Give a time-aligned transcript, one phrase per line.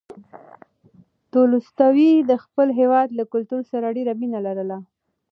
[1.31, 4.77] تولستوی د خپل هېواد له کلتور سره ډېره مینه لرله.